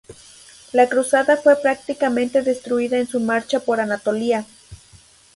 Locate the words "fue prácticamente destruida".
1.37-2.97